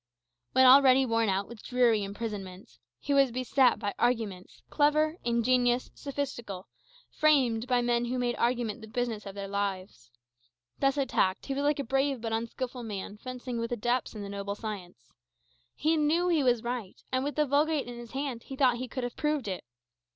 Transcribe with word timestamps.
When 0.53 0.65
already 0.65 1.05
worn 1.05 1.29
out 1.29 1.47
with 1.47 1.61
dreary 1.61 2.03
imprisonment, 2.03 2.79
he 2.99 3.13
was 3.13 3.29
beset 3.31 3.77
by 3.77 3.93
arguments, 3.99 4.63
clever, 4.71 5.17
ingenious, 5.23 5.91
sophistical, 5.93 6.67
framed 7.11 7.67
by 7.67 7.83
men 7.83 8.05
who 8.05 8.17
made 8.17 8.35
argument 8.37 8.81
the 8.81 8.87
business 8.87 9.27
of 9.27 9.35
their 9.35 9.47
lives. 9.47 10.09
Thus 10.79 10.97
attacked, 10.97 11.45
he 11.45 11.53
was 11.53 11.61
like 11.61 11.77
a 11.77 11.83
brave 11.83 12.19
but 12.19 12.33
unskilful 12.33 12.81
man 12.81 13.17
fencing 13.17 13.59
with 13.59 13.71
adepts 13.71 14.15
in 14.15 14.23
the 14.23 14.27
noble 14.29 14.55
science. 14.55 15.13
He 15.75 15.95
knew 15.97 16.29
he 16.29 16.41
was 16.41 16.63
right; 16.63 16.99
and 17.11 17.23
with 17.23 17.35
the 17.35 17.45
Vulgate 17.45 17.85
in 17.85 17.99
his 17.99 18.13
hand, 18.13 18.41
he 18.41 18.55
thought 18.55 18.77
he 18.77 18.87
could 18.87 19.03
have 19.03 19.15
proved 19.15 19.47
it. 19.47 19.63